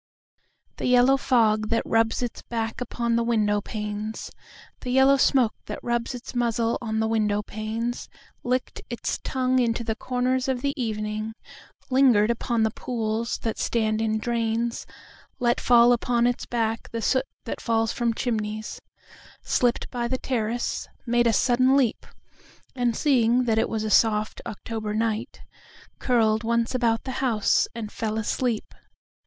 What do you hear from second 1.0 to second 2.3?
fog that rubs